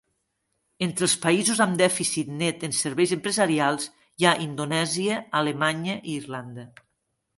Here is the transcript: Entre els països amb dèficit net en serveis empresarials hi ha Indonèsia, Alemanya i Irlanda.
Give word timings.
Entre 0.85 1.03
els 1.07 1.13
països 1.25 1.59
amb 1.65 1.75
dèficit 1.81 2.31
net 2.39 2.65
en 2.69 2.73
serveis 2.77 3.13
empresarials 3.17 3.87
hi 4.01 4.27
ha 4.31 4.35
Indonèsia, 4.49 5.23
Alemanya 5.43 5.99
i 6.13 6.21
Irlanda. 6.23 6.67